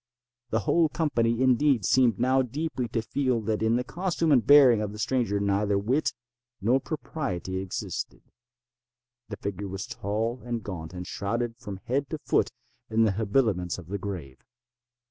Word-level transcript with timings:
The 0.49 0.61
whole 0.61 0.89
company, 0.89 1.43
indeed, 1.43 1.85
seemed 1.85 2.17
now 2.19 2.41
deeply 2.41 2.87
to 2.87 3.03
feel 3.03 3.39
that 3.41 3.61
in 3.61 3.75
the 3.75 3.83
costume 3.83 4.31
and 4.31 4.43
bearing 4.43 4.81
of 4.81 4.93
the 4.93 4.97
stranger 4.97 5.39
neither 5.39 5.77
wit 5.77 6.11
nor 6.59 6.79
propriety 6.79 7.59
existed. 7.59 8.23
The 9.29 9.37
figure 9.37 9.67
was 9.67 9.85
tall 9.85 10.41
and 10.43 10.63
gaunt, 10.63 10.95
and 10.95 11.05
shrouded 11.05 11.55
from 11.59 11.81
head 11.85 12.09
to 12.09 12.17
foot 12.17 12.49
in 12.89 13.03
the 13.03 13.11
habiliments 13.11 13.77
of 13.77 13.89
the 13.89 13.99
grave. 13.99 14.39